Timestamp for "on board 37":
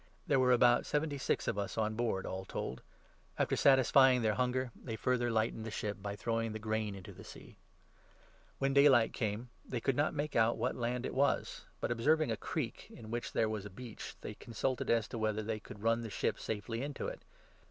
1.77-2.33